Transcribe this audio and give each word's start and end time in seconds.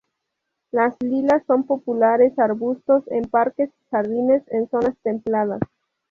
Las 0.71 0.95
lilas 1.03 1.43
son 1.45 1.63
populares 1.67 2.39
arbustos 2.39 3.03
en 3.11 3.25
parques 3.29 3.69
y 3.69 3.89
jardines 3.91 4.41
en 4.47 4.67
zonas 4.67 4.97
templadas. 5.03 5.61